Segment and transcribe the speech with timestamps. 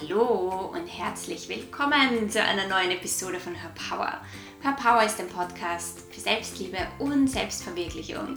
[0.00, 4.20] Hallo und herzlich willkommen zu einer neuen Episode von Her Power.
[4.62, 8.36] Her Power ist ein Podcast für Selbstliebe und Selbstverwirklichung.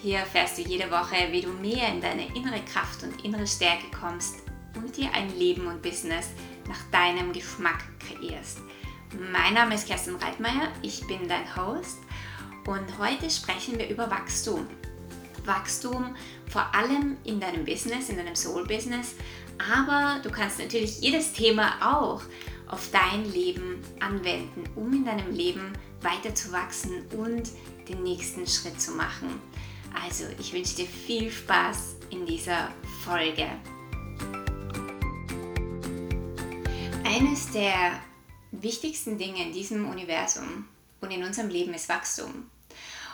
[0.00, 3.86] Hier erfährst du jede Woche, wie du mehr in deine innere Kraft und innere Stärke
[3.98, 4.36] kommst
[4.76, 6.28] und dir ein Leben und Business
[6.68, 8.58] nach deinem Geschmack kreierst.
[9.32, 11.98] Mein Name ist Kerstin Reitmeier, ich bin dein Host
[12.66, 14.66] und heute sprechen wir über Wachstum.
[15.44, 16.14] Wachstum
[16.48, 19.14] vor allem in deinem Business, in deinem Soul-Business,
[19.72, 22.22] aber du kannst natürlich jedes Thema auch
[22.66, 25.72] auf dein Leben anwenden, um in deinem Leben
[26.02, 27.50] weiterzuwachsen und
[27.88, 29.40] den nächsten Schritt zu machen.
[30.04, 32.68] Also, ich wünsche dir viel Spaß in dieser
[33.04, 33.46] Folge.
[37.04, 38.00] Eines der
[38.52, 40.66] wichtigsten Dinge in diesem Universum
[41.00, 42.48] und in unserem Leben ist Wachstum.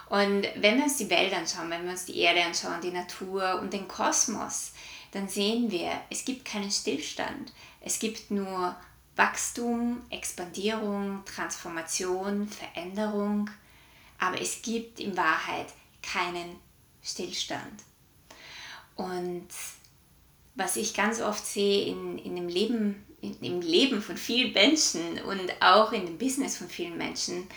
[0.08, 3.58] Und wenn wir uns die Welt anschauen, wenn wir uns die Erde anschauen, die Natur
[3.60, 4.72] und den Kosmos,
[5.16, 7.50] dann sehen wir, es gibt keinen Stillstand.
[7.80, 8.76] Es gibt nur
[9.16, 13.48] Wachstum, Expandierung, Transformation, Veränderung,
[14.18, 15.68] aber es gibt in Wahrheit
[16.02, 16.56] keinen
[17.02, 17.82] Stillstand.
[18.94, 19.48] Und
[20.54, 25.18] was ich ganz oft sehe in, in dem Leben, in, im Leben von vielen Menschen
[25.22, 27.48] und auch in dem Business von vielen Menschen,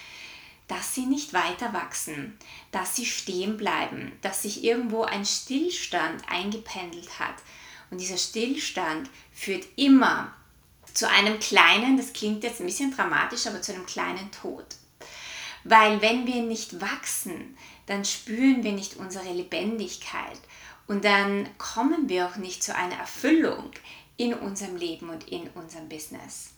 [0.70, 2.38] dass sie nicht weiter wachsen,
[2.72, 7.36] dass sie stehen bleiben, dass sich irgendwo ein Stillstand eingependelt hat.
[7.90, 10.32] Und dieser Stillstand führt immer
[10.94, 14.66] zu einem kleinen, das klingt jetzt ein bisschen dramatisch, aber zu einem kleinen Tod.
[15.64, 20.40] Weil wenn wir nicht wachsen, dann spüren wir nicht unsere Lebendigkeit
[20.86, 23.72] und dann kommen wir auch nicht zu einer Erfüllung
[24.18, 26.52] in unserem Leben und in unserem Business.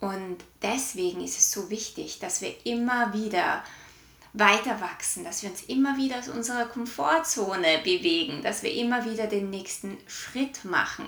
[0.00, 3.62] Und deswegen ist es so wichtig, dass wir immer wieder
[4.34, 9.28] weiter wachsen, dass wir uns immer wieder aus unserer Komfortzone bewegen, dass wir immer wieder
[9.28, 11.06] den nächsten Schritt machen.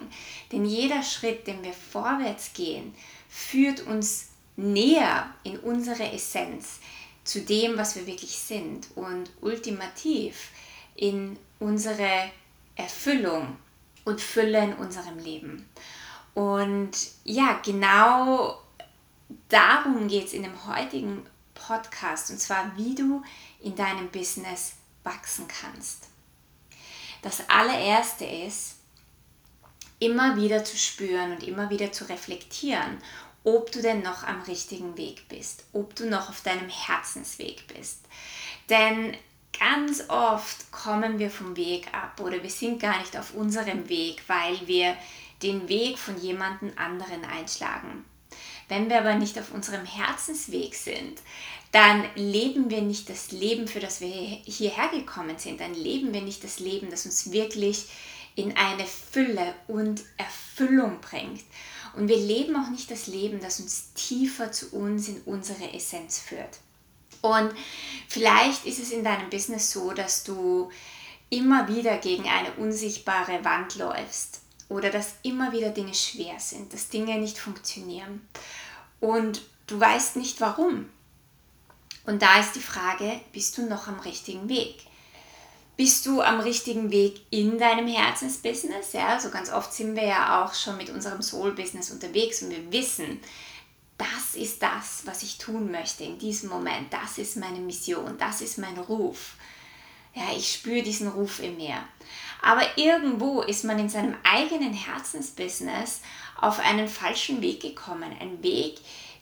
[0.53, 2.95] Denn jeder Schritt, den wir vorwärts gehen,
[3.29, 6.79] führt uns näher in unsere Essenz,
[7.25, 10.51] zu dem, was wir wirklich sind und ultimativ
[10.95, 12.31] in unsere
[12.77, 13.57] Erfüllung
[14.05, 15.69] und Fülle in unserem Leben.
[16.35, 16.93] Und
[17.25, 18.63] ja, genau
[19.49, 23.23] darum geht es in dem heutigen Podcast und zwar, wie du
[23.61, 26.09] in deinem Business wachsen kannst.
[27.23, 28.77] Das allererste ist,
[29.99, 32.99] immer wieder zu spüren und immer wieder zu reflektieren,
[33.45, 38.01] ob du denn noch am richtigen Weg bist, ob du noch auf deinem Herzensweg bist.
[38.69, 39.17] Denn
[39.59, 44.23] ganz oft kommen wir vom Weg ab oder wir sind gar nicht auf unserem Weg,
[44.27, 44.97] weil wir
[45.43, 48.05] den Weg von jemandem anderen einschlagen.
[48.69, 51.21] Wenn wir aber nicht auf unserem Herzensweg sind,
[51.73, 55.61] dann leben wir nicht das Leben, für das wir hierher gekommen sind.
[55.61, 57.87] Dann leben wir nicht das Leben, das uns wirklich
[58.35, 61.43] in eine Fülle und Erfüllung bringt.
[61.95, 66.19] Und wir leben auch nicht das Leben, das uns tiefer zu uns in unsere Essenz
[66.19, 66.59] führt.
[67.23, 67.53] Und
[68.09, 70.71] vielleicht ist es in deinem Business so, dass du
[71.31, 76.89] immer wieder gegen eine unsichtbare Wand läufst oder dass immer wieder Dinge schwer sind, dass
[76.89, 78.27] Dinge nicht funktionieren
[79.01, 80.89] und du weißt nicht warum.
[82.05, 84.87] Und da ist die Frage, bist du noch am richtigen Weg?
[85.77, 88.93] Bist du am richtigen Weg in deinem Herzensbusiness?
[88.93, 92.73] Ja, also ganz oft sind wir ja auch schon mit unserem Soul-Business unterwegs und wir
[92.73, 93.21] wissen,
[93.99, 96.93] das ist das, was ich tun möchte in diesem Moment.
[96.93, 99.35] Das ist meine Mission, das ist mein Ruf.
[100.17, 101.77] Ja, ich spüre diesen Ruf in mir.
[102.41, 106.01] Aber irgendwo ist man in seinem eigenen Herzensbusiness
[106.41, 108.17] auf einen falschen Weg gekommen.
[108.19, 108.79] Ein Weg,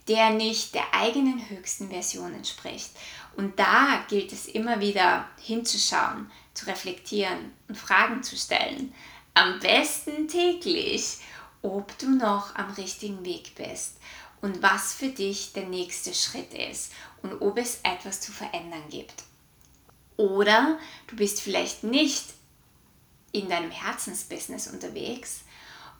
[0.06, 2.90] der nicht der eigenen höchsten Version entspricht.
[3.36, 8.94] Und da gilt es immer wieder hinzuschauen, zu reflektieren und Fragen zu stellen.
[9.34, 11.18] Am besten täglich,
[11.62, 13.96] ob du noch am richtigen Weg bist
[14.40, 19.24] und was für dich der nächste Schritt ist und ob es etwas zu verändern gibt.
[20.16, 22.24] Oder du bist vielleicht nicht
[23.32, 25.40] in deinem Herzensbusiness unterwegs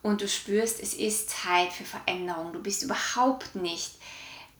[0.03, 2.53] und du spürst, es ist Zeit für Veränderung.
[2.53, 3.93] Du bist überhaupt nicht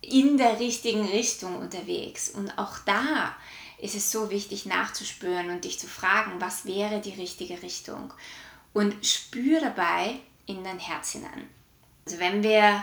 [0.01, 2.31] in der richtigen Richtung unterwegs.
[2.31, 3.37] Und auch da
[3.79, 8.13] ist es so wichtig nachzuspüren und dich zu fragen, was wäre die richtige Richtung.
[8.73, 10.17] Und spür dabei
[10.47, 11.49] in dein Herz hinein.
[12.07, 12.83] Also wenn wir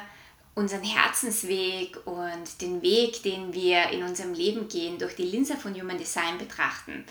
[0.55, 5.73] unseren Herzensweg und den Weg, den wir in unserem Leben gehen, durch die Linse von
[5.73, 7.05] Human Design betrachten,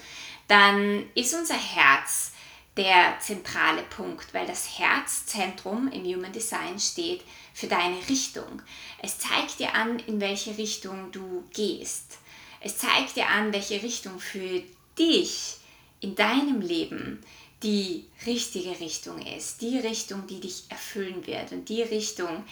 [0.48, 2.32] dann ist unser Herz
[2.76, 7.22] der zentrale Punkt, weil das Herzzentrum im Human Design steht
[7.52, 8.62] für deine Richtung.
[9.02, 12.18] Es zeigt dir an, in welche Richtung du gehst.
[12.60, 14.62] Es zeigt dir an, welche Richtung für
[14.98, 15.56] dich
[16.00, 17.22] in deinem Leben
[17.62, 22.50] die richtige Richtung ist, die Richtung, die dich erfüllen wird und die Richtung, die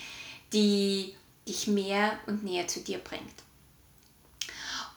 [0.53, 3.43] dich mehr und näher zu dir bringt.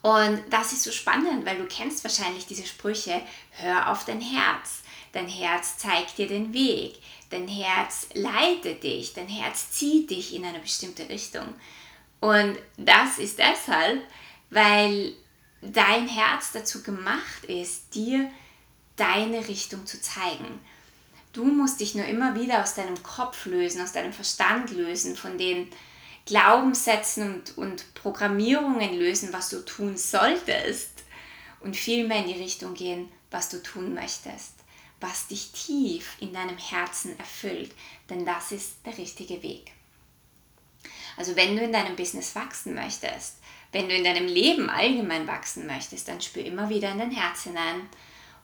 [0.02, 3.22] Und das ist so spannend, weil du kennst wahrscheinlich diese Sprüche,
[3.52, 4.82] hör auf dein Herz.
[5.12, 6.96] Dein Herz zeigt dir den Weg.
[7.30, 9.14] Dein Herz leitet dich.
[9.14, 11.48] Dein Herz zieht dich in eine bestimmte Richtung.
[12.20, 14.02] Und das ist deshalb,
[14.50, 15.14] weil
[15.62, 18.32] dein Herz dazu gemacht ist, dir
[18.96, 20.60] deine Richtung zu zeigen.
[21.34, 25.38] Du musst dich nur immer wieder aus deinem Kopf lösen, aus deinem Verstand lösen, von
[25.38, 25.70] den
[26.26, 30.92] Glaubenssätzen und, und Programmierungen lösen, was du tun solltest
[31.62, 34.56] und vielmehr in die Richtung gehen, was du tun möchtest,
[35.00, 37.72] was dich tief in deinem Herzen erfüllt,
[38.10, 39.72] denn das ist der richtige Weg.
[41.18, 43.38] Also wenn du in deinem Business wachsen möchtest,
[43.72, 47.44] wenn du in deinem Leben allgemein wachsen möchtest, dann spür immer wieder in dein Herz
[47.44, 47.88] hinein,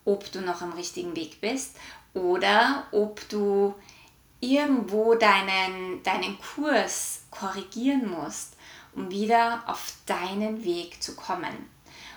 [0.05, 1.75] ob du noch am richtigen Weg bist
[2.13, 3.75] oder ob du
[4.39, 8.56] irgendwo deinen, deinen Kurs korrigieren musst,
[8.94, 11.69] um wieder auf deinen Weg zu kommen.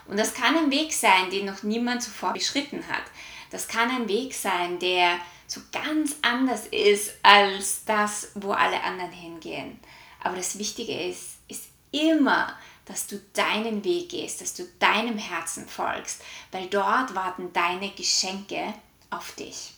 [0.06, 3.04] Und das kann ein Weg sein, den noch niemand zuvor beschritten hat.
[3.50, 9.12] Das kann ein Weg sein, der so ganz anders ist als das, wo alle anderen
[9.12, 9.78] hingehen.
[10.22, 15.68] Aber das Wichtige ist, ist immer, dass du deinen Weg gehst, dass du deinem Herzen
[15.68, 16.22] folgst,
[16.52, 18.74] weil dort warten deine Geschenke
[19.10, 19.74] auf dich.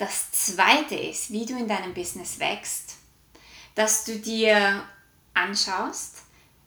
[0.00, 2.96] Das zweite ist, wie du in deinem Business wächst,
[3.74, 4.82] dass du dir
[5.34, 6.22] anschaust,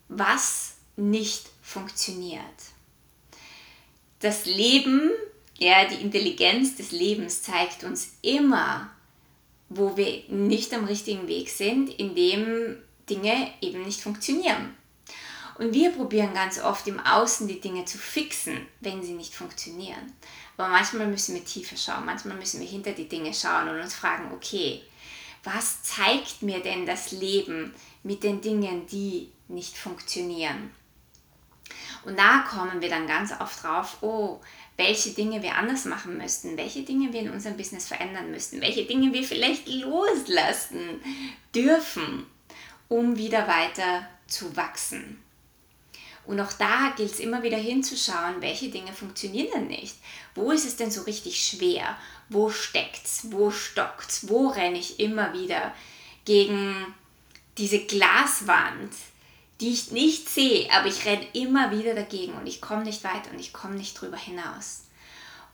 [0.08, 2.44] was nicht funktioniert.
[4.20, 5.10] Das Leben,
[5.58, 8.92] ja, die Intelligenz des Lebens zeigt uns immer,
[9.68, 12.78] wo wir nicht am richtigen Weg sind, indem
[13.10, 14.78] Dinge eben nicht funktionieren.
[15.58, 20.14] Und wir probieren ganz oft im Außen die Dinge zu fixen, wenn sie nicht funktionieren.
[20.58, 23.94] Aber manchmal müssen wir tiefer schauen, manchmal müssen wir hinter die Dinge schauen und uns
[23.94, 24.82] fragen, okay,
[25.44, 27.74] was zeigt mir denn das Leben
[28.04, 30.72] mit den Dingen, die nicht funktionieren?
[32.06, 34.40] Und da kommen wir dann ganz oft drauf, oh,
[34.76, 38.86] welche Dinge wir anders machen müssten, welche Dinge wir in unserem Business verändern müssten, welche
[38.86, 41.02] Dinge wir vielleicht loslassen
[41.54, 42.26] dürfen,
[42.90, 45.23] um wieder weiter zu wachsen.
[46.26, 49.96] Und auch da gilt es immer wieder hinzuschauen, welche Dinge funktionieren denn nicht.
[50.36, 51.98] Wo ist es denn so richtig schwer?
[52.30, 53.32] Wo steckt's?
[53.32, 54.30] Wo stockt's?
[54.30, 55.74] Wo renne ich immer wieder
[56.24, 56.94] gegen
[57.58, 58.94] diese Glaswand,
[59.60, 63.32] die ich nicht sehe, aber ich renne immer wieder dagegen und ich komme nicht weiter
[63.32, 64.86] und ich komme nicht drüber hinaus.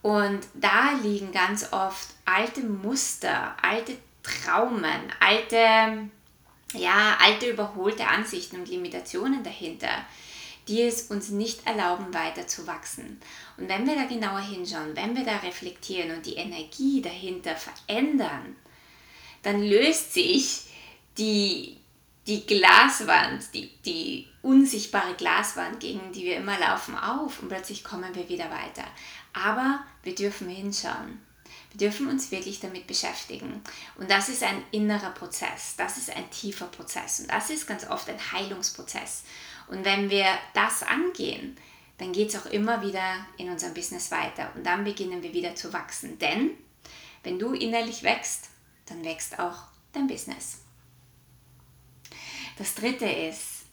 [0.01, 6.09] Und da liegen ganz oft alte Muster, alte Traumen, alte,
[6.73, 10.05] ja, alte überholte Ansichten und Limitationen dahinter,
[10.69, 13.19] die es uns nicht erlauben, weiter zu wachsen.
[13.57, 18.55] Und wenn wir da genauer hinschauen, wenn wir da reflektieren und die Energie dahinter verändern,
[19.41, 20.65] dann löst sich
[21.17, 21.77] die,
[22.27, 28.13] die Glaswand, die, die unsichtbare Glaswand, gegen die wir immer laufen, auf und plötzlich kommen
[28.13, 28.85] wir wieder weiter.
[29.33, 31.19] Aber wir dürfen hinschauen.
[31.71, 33.61] Wir dürfen uns wirklich damit beschäftigen.
[33.97, 37.87] Und das ist ein innerer Prozess, das ist ein tiefer Prozess und das ist ganz
[37.87, 39.23] oft ein Heilungsprozess.
[39.67, 41.57] Und wenn wir das angehen,
[41.99, 45.53] dann geht es auch immer wieder in unserem Business weiter und dann beginnen wir wieder
[45.55, 46.17] zu wachsen.
[46.17, 46.51] Denn
[47.23, 48.49] wenn du innerlich wächst,
[48.85, 49.57] dann wächst auch
[49.93, 50.59] dein Business.
[52.57, 53.65] Das dritte ist,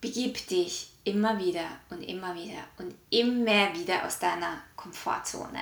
[0.00, 5.60] begib dich immer wieder und immer wieder und immer wieder aus deiner Komfortzone.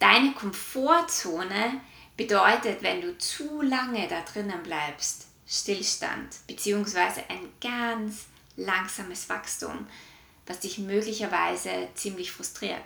[0.00, 1.80] Deine Komfortzone
[2.16, 8.24] bedeutet, wenn du zu lange da drinnen bleibst, Stillstand, beziehungsweise ein ganz
[8.56, 9.86] langsames Wachstum,
[10.46, 12.82] was dich möglicherweise ziemlich frustriert.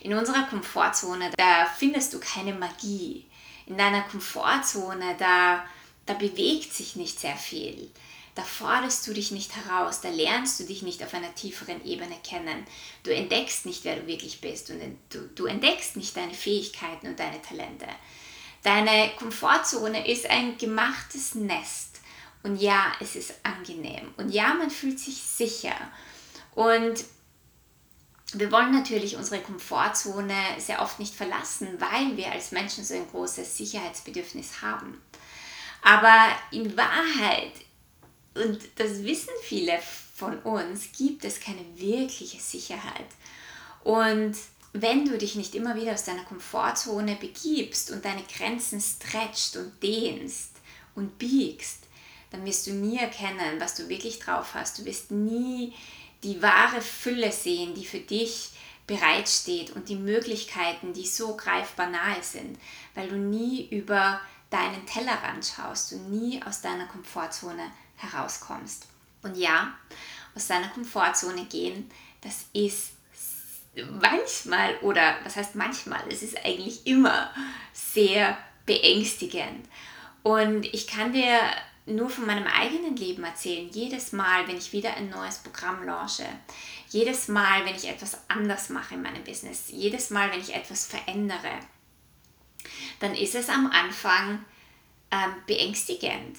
[0.00, 3.26] In unserer Komfortzone, da findest du keine Magie.
[3.66, 5.62] In deiner Komfortzone, da,
[6.06, 7.90] da bewegt sich nicht sehr viel.
[8.36, 12.14] Da forderst du dich nicht heraus, da lernst du dich nicht auf einer tieferen Ebene
[12.22, 12.66] kennen.
[13.02, 14.78] Du entdeckst nicht, wer du wirklich bist und
[15.08, 17.86] du, du entdeckst nicht deine Fähigkeiten und deine Talente.
[18.62, 22.00] Deine Komfortzone ist ein gemachtes Nest
[22.42, 24.12] und ja, es ist angenehm.
[24.18, 25.74] Und ja, man fühlt sich sicher.
[26.54, 27.04] Und
[28.34, 33.08] wir wollen natürlich unsere Komfortzone sehr oft nicht verlassen, weil wir als Menschen so ein
[33.10, 35.00] großes Sicherheitsbedürfnis haben.
[35.80, 37.52] Aber in Wahrheit,
[38.36, 39.78] und das wissen viele
[40.14, 43.06] von uns, gibt es keine wirkliche Sicherheit.
[43.84, 44.36] Und
[44.72, 49.82] wenn du dich nicht immer wieder aus deiner Komfortzone begibst und deine Grenzen stretchst und
[49.82, 50.52] dehnst
[50.94, 51.84] und biegst,
[52.30, 54.78] dann wirst du nie erkennen, was du wirklich drauf hast.
[54.78, 55.74] Du wirst nie
[56.22, 58.50] die wahre Fülle sehen, die für dich
[58.86, 62.58] bereitsteht und die Möglichkeiten, die so greifbar nahe sind,
[62.94, 68.86] weil du nie über deinen Tellerrand schaust, du nie aus deiner Komfortzone herauskommst.
[69.22, 69.74] Und ja,
[70.34, 72.92] aus deiner Komfortzone gehen, das ist
[74.00, 77.30] manchmal oder was heißt manchmal, es ist eigentlich immer
[77.72, 79.68] sehr beängstigend.
[80.22, 81.38] Und ich kann dir
[81.86, 83.68] nur von meinem eigenen Leben erzählen.
[83.70, 86.26] Jedes Mal, wenn ich wieder ein neues Programm launche,
[86.88, 90.86] jedes Mal, wenn ich etwas anders mache in meinem Business, jedes Mal, wenn ich etwas
[90.86, 91.60] verändere,
[92.98, 94.44] dann ist es am Anfang
[95.12, 96.38] ähm, beängstigend.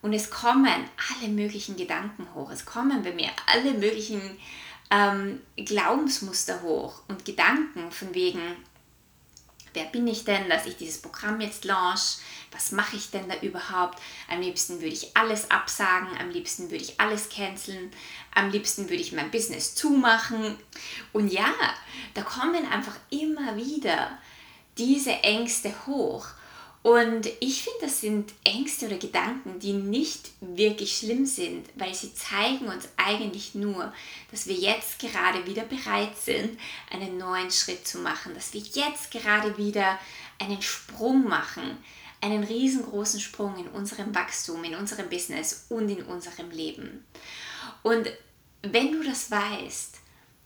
[0.00, 2.50] Und es kommen alle möglichen Gedanken hoch.
[2.50, 4.38] Es kommen bei mir alle möglichen
[4.90, 8.40] ähm, Glaubensmuster hoch und Gedanken von wegen,
[9.74, 12.18] wer bin ich denn, dass ich dieses Programm jetzt launch?
[12.50, 13.98] Was mache ich denn da überhaupt?
[14.28, 17.90] Am liebsten würde ich alles absagen, am liebsten würde ich alles canceln,
[18.34, 20.56] am liebsten würde ich mein Business zumachen.
[21.12, 21.52] Und ja,
[22.14, 24.16] da kommen einfach immer wieder
[24.78, 26.26] diese Ängste hoch.
[26.88, 32.14] Und ich finde, das sind Ängste oder Gedanken, die nicht wirklich schlimm sind, weil sie
[32.14, 33.92] zeigen uns eigentlich nur,
[34.30, 36.58] dass wir jetzt gerade wieder bereit sind,
[36.90, 39.98] einen neuen Schritt zu machen, dass wir jetzt gerade wieder
[40.38, 41.76] einen Sprung machen,
[42.22, 47.04] einen riesengroßen Sprung in unserem Wachstum, in unserem Business und in unserem Leben.
[47.82, 48.10] Und
[48.62, 49.96] wenn du das weißt,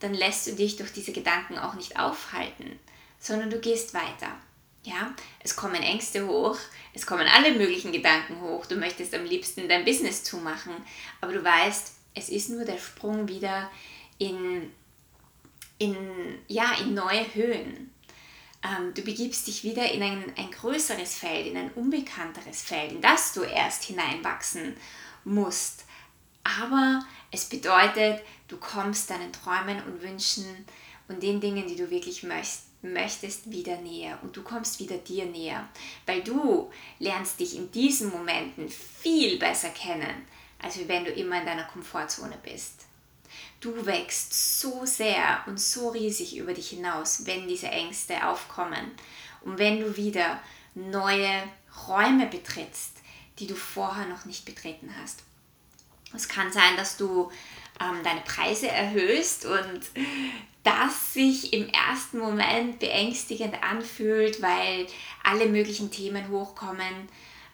[0.01, 2.81] dann lässt du dich durch diese Gedanken auch nicht aufhalten,
[3.21, 4.41] sondern du gehst weiter.
[4.85, 6.59] Ja, es kommen Ängste hoch,
[6.93, 8.67] es kommen alle möglichen Gedanken hoch.
[8.67, 10.73] Du möchtest am liebsten dein Business zumachen,
[11.21, 13.71] aber du weißt, es ist nur der Sprung wieder
[14.19, 14.73] in,
[15.79, 15.97] in,
[16.49, 17.93] ja, in neue Höhen.
[18.65, 23.01] Ähm, du begibst dich wieder in ein, ein größeres Feld, in ein unbekannteres Feld, in
[23.01, 24.77] das du erst hineinwachsen
[25.25, 25.85] musst.
[26.45, 30.67] Aber es bedeutet, du kommst deinen Träumen und Wünschen
[31.09, 35.25] und den Dingen, die du wirklich möchtest, möchtest wieder näher und du kommst wieder dir
[35.27, 35.69] näher,
[36.05, 40.27] weil du lernst dich in diesen Momenten viel besser kennen,
[40.61, 42.87] als wenn du immer in deiner Komfortzone bist.
[43.61, 48.91] Du wächst so sehr und so riesig über dich hinaus, wenn diese Ängste aufkommen
[49.43, 50.41] und wenn du wieder
[50.75, 51.45] neue
[51.87, 52.97] Räume betrittst,
[53.39, 55.23] die du vorher noch nicht betreten hast.
[56.15, 57.31] Es kann sein, dass du
[57.81, 59.81] ähm, deine Preise erhöhst und
[60.63, 64.87] das sich im ersten Moment beängstigend anfühlt, weil
[65.25, 67.09] alle möglichen Themen hochkommen,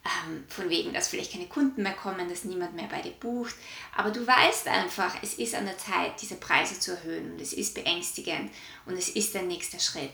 [0.04, 3.54] ähm, von wegen, dass vielleicht keine Kunden mehr kommen, dass niemand mehr bei dir bucht.
[3.96, 7.52] Aber du weißt einfach, es ist an der Zeit, diese Preise zu erhöhen und es
[7.52, 8.50] ist beängstigend
[8.86, 10.12] und es ist der nächste Schritt.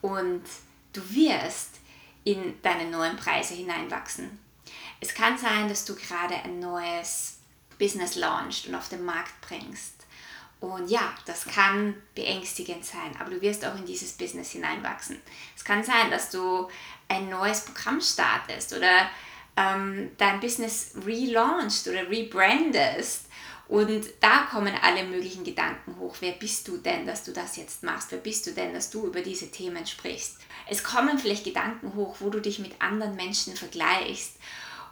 [0.00, 0.42] Und
[0.92, 1.76] du wirst
[2.24, 4.38] in deine neuen Preise hineinwachsen.
[5.00, 7.38] Es kann sein, dass du gerade ein neues
[7.78, 9.99] Business launchst und auf den Markt bringst
[10.60, 15.20] und ja, das kann beängstigend sein, aber du wirst auch in dieses Business hineinwachsen.
[15.56, 16.68] Es kann sein, dass du
[17.08, 19.08] ein neues Programm startest oder
[19.56, 23.26] ähm, dein Business relaunchst oder rebrandest.
[23.68, 26.16] Und da kommen alle möglichen Gedanken hoch.
[26.20, 28.10] Wer bist du denn, dass du das jetzt machst?
[28.10, 30.38] Wer bist du denn, dass du über diese Themen sprichst?
[30.68, 34.32] Es kommen vielleicht Gedanken hoch, wo du dich mit anderen Menschen vergleichst.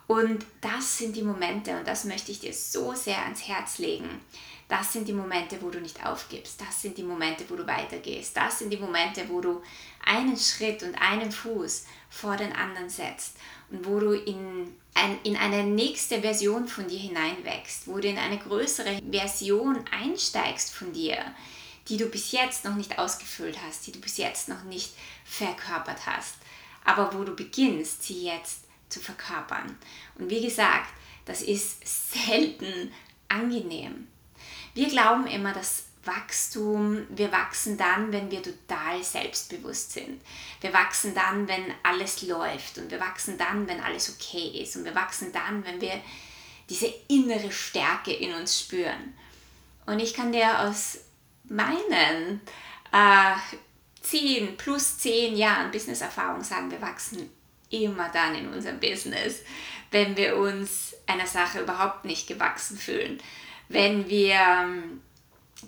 [0.09, 4.21] Und das sind die Momente, und das möchte ich dir so sehr ans Herz legen
[4.69, 6.61] das sind die Momente, wo du nicht aufgibst.
[6.61, 8.37] Das sind die Momente, wo du weitergehst.
[8.37, 9.63] Das sind die Momente, wo du
[10.05, 13.37] einen Schritt und einen Fuß vor den anderen setzt
[13.71, 18.19] und wo du in, ein, in eine nächste Version von dir hineinwächst, wo du in
[18.19, 21.19] eine größere Version einsteigst von dir,
[21.89, 24.93] die du bis jetzt noch nicht ausgefüllt hast, die du bis jetzt noch nicht
[25.25, 26.35] verkörpert hast,
[26.85, 29.77] aber wo du beginnst, sie jetzt zu verkörpern.
[30.19, 30.89] Und wie gesagt,
[31.25, 32.93] das ist selten
[33.29, 34.09] angenehm.
[34.75, 40.23] Wir glauben immer, dass Wachstum, wir wachsen dann, wenn wir total selbstbewusst sind.
[40.61, 44.85] Wir wachsen dann, wenn alles läuft und wir wachsen dann, wenn alles okay ist und
[44.85, 46.01] wir wachsen dann, wenn wir
[46.71, 49.15] diese innere Stärke in uns spüren.
[49.87, 50.99] Und ich kann dir aus
[51.45, 52.41] meinen
[52.93, 53.35] äh,
[54.03, 57.31] 10 plus 10 Jahren Business-Erfahrung sagen, wir wachsen
[57.71, 59.43] immer dann in unserem Business,
[59.91, 63.21] wenn wir uns einer Sache überhaupt nicht gewachsen fühlen
[63.69, 65.01] wenn wir ähm,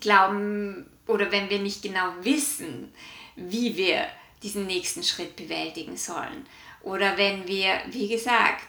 [0.00, 2.92] glauben oder wenn wir nicht genau wissen,
[3.36, 4.06] wie wir
[4.42, 6.46] diesen nächsten Schritt bewältigen sollen.
[6.82, 8.64] Oder wenn wir, wie gesagt,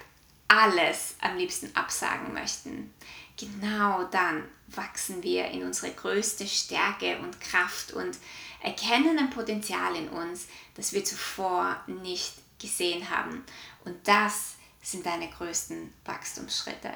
[0.48, 2.94] alles am liebsten absagen möchten.
[3.38, 8.18] Genau dann wachsen wir in unsere größte Stärke und Kraft und
[8.62, 13.44] erkennen ein Potenzial in uns, das wir zuvor nicht gesehen haben.
[13.86, 16.92] Und das sind deine größten Wachstumsschritte.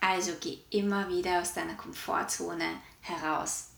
[0.00, 3.68] Also geh immer wieder aus deiner Komfortzone heraus.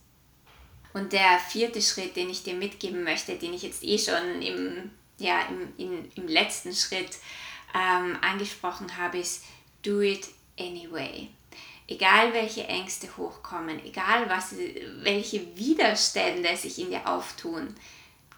[0.92, 4.90] Und der vierte Schritt, den ich dir mitgeben möchte, den ich jetzt eh schon im,
[5.18, 7.18] ja, im, in, im letzten Schritt
[7.75, 9.44] ähm, angesprochen habe, ist
[9.83, 10.28] do it
[10.59, 11.28] anyway.
[11.87, 14.54] Egal welche Ängste hochkommen, egal was,
[15.02, 17.75] welche Widerstände sich in dir auftun,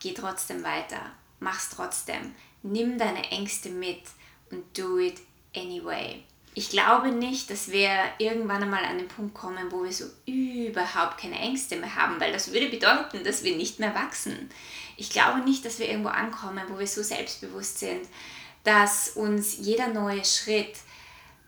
[0.00, 2.34] geh trotzdem weiter, mach's trotzdem.
[2.66, 4.02] Nimm deine Ängste mit
[4.50, 5.20] und do it
[5.54, 6.22] anyway.
[6.54, 11.18] Ich glaube nicht, dass wir irgendwann einmal an den Punkt kommen, wo wir so überhaupt
[11.18, 14.48] keine Ängste mehr haben, weil das würde bedeuten, dass wir nicht mehr wachsen.
[14.96, 18.08] Ich glaube nicht, dass wir irgendwo ankommen, wo wir so selbstbewusst sind,
[18.64, 20.76] dass uns jeder neue Schritt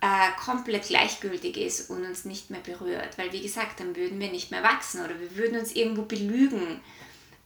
[0.02, 3.16] äh, komplett gleichgültig ist und uns nicht mehr berührt.
[3.16, 6.80] Weil wie gesagt, dann würden wir nicht mehr wachsen oder wir würden uns irgendwo belügen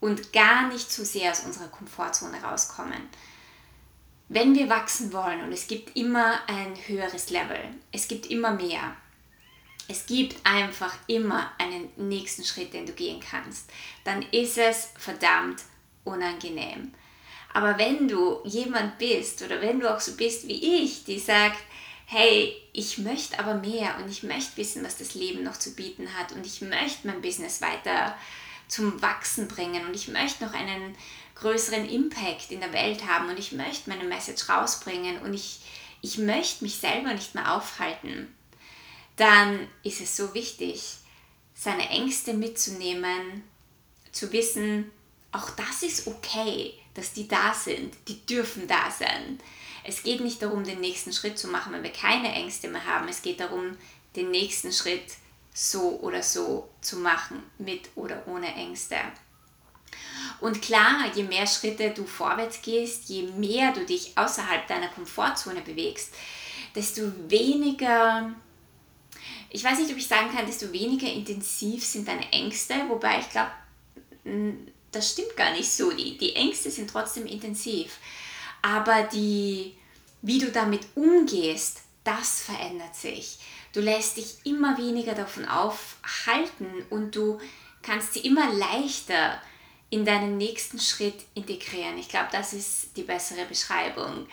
[0.01, 3.09] und gar nicht zu sehr aus unserer Komfortzone rauskommen.
[4.29, 7.61] Wenn wir wachsen wollen und es gibt immer ein höheres Level,
[7.93, 8.97] es gibt immer mehr,
[9.89, 13.69] es gibt einfach immer einen nächsten Schritt, den du gehen kannst,
[14.05, 15.63] dann ist es verdammt
[16.05, 16.95] unangenehm.
[17.53, 21.59] Aber wenn du jemand bist oder wenn du auch so bist wie ich, die sagt,
[22.07, 26.17] hey, ich möchte aber mehr und ich möchte wissen, was das Leben noch zu bieten
[26.17, 28.17] hat und ich möchte mein Business weiter
[28.73, 30.97] zum Wachsen bringen und ich möchte noch einen
[31.35, 35.61] größeren Impact in der Welt haben und ich möchte meine Message rausbringen und ich,
[36.01, 38.35] ich möchte mich selber nicht mehr aufhalten,
[39.17, 40.97] dann ist es so wichtig,
[41.55, 43.45] seine Ängste mitzunehmen,
[44.11, 44.91] zu wissen,
[45.33, 49.39] auch das ist okay, dass die da sind, die dürfen da sein.
[49.85, 53.09] Es geht nicht darum, den nächsten Schritt zu machen, wenn wir keine Ängste mehr haben.
[53.09, 53.77] Es geht darum,
[54.17, 55.05] den nächsten Schritt
[55.53, 58.97] so oder so zu machen, mit oder ohne Ängste.
[60.41, 65.61] Und klar, je mehr Schritte du vorwärts gehst, je mehr du dich außerhalb deiner Komfortzone
[65.61, 66.15] bewegst,
[66.75, 68.33] desto weniger,
[69.51, 73.29] ich weiß nicht, ob ich sagen kann, desto weniger intensiv sind deine Ängste, wobei ich
[73.29, 73.53] glaube,
[74.93, 75.91] das stimmt gar nicht so.
[75.91, 77.99] Die, die Ängste sind trotzdem intensiv.
[78.61, 79.75] Aber die,
[80.21, 83.39] wie du damit umgehst, das verändert sich.
[83.73, 87.41] Du lässt dich immer weniger davon aufhalten und du
[87.83, 89.41] kannst sie immer leichter
[89.89, 91.99] in deinen nächsten Schritt integrieren.
[91.99, 94.27] Ich glaube, das ist die bessere Beschreibung.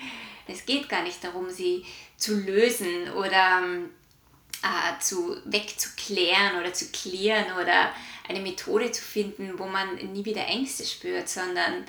[0.47, 1.85] Es geht gar nicht darum, sie
[2.17, 3.63] zu lösen oder
[4.61, 7.93] äh, zu wegzuklären oder zu klären oder
[8.27, 11.85] eine Methode zu finden, wo man nie wieder Ängste spürt, sondern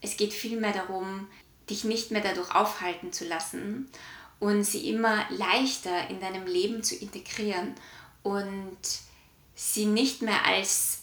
[0.00, 1.28] es geht vielmehr darum,
[1.70, 3.88] dich nicht mehr dadurch aufhalten zu lassen
[4.42, 7.76] und sie immer leichter in deinem Leben zu integrieren
[8.24, 8.76] und
[9.54, 11.02] sie nicht mehr als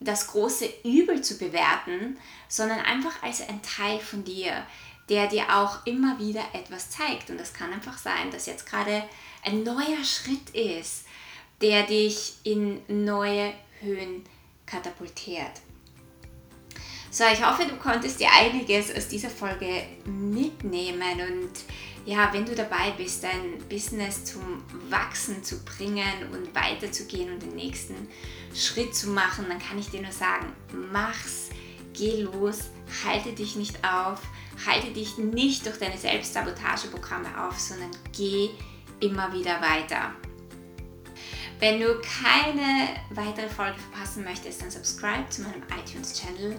[0.00, 2.18] das große Übel zu bewerten,
[2.48, 4.66] sondern einfach als ein Teil von dir,
[5.08, 7.30] der dir auch immer wieder etwas zeigt.
[7.30, 9.04] Und das kann einfach sein, dass jetzt gerade
[9.44, 11.04] ein neuer Schritt ist,
[11.60, 14.24] der dich in neue Höhen
[14.66, 15.52] katapultiert.
[17.14, 21.50] So, ich hoffe, du konntest dir einiges aus dieser Folge mitnehmen und
[22.06, 27.54] ja, wenn du dabei bist, dein Business zum Wachsen zu bringen und weiterzugehen und den
[27.54, 28.08] nächsten
[28.54, 30.54] Schritt zu machen, dann kann ich dir nur sagen,
[30.90, 31.50] mach's,
[31.92, 32.70] geh los,
[33.04, 34.22] halte dich nicht auf,
[34.66, 38.48] halte dich nicht durch deine Selbstsabotageprogramme auf, sondern geh
[39.00, 40.12] immer wieder weiter.
[41.60, 46.56] Wenn du keine weitere Folge verpassen möchtest, dann subscribe zu meinem iTunes-Channel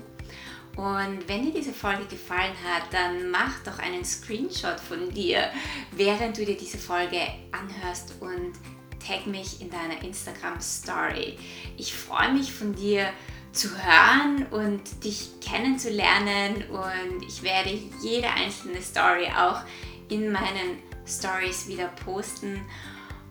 [0.76, 5.52] und wenn dir diese Folge gefallen hat, dann mach doch einen Screenshot von dir,
[5.92, 7.20] während du dir diese Folge
[7.52, 8.54] anhörst und
[9.06, 11.38] tag mich in deiner Instagram Story.
[11.78, 13.10] Ich freue mich von dir
[13.52, 17.70] zu hören und dich kennenzulernen und ich werde
[18.02, 19.62] jede einzelne Story auch
[20.10, 22.62] in meinen Stories wieder posten.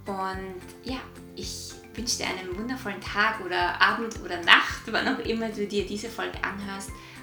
[0.06, 0.98] Und ja,
[1.34, 5.84] ich wünsche dir einen wundervollen Tag oder Abend oder Nacht, wann auch immer du dir
[5.84, 6.92] diese Folge anhörst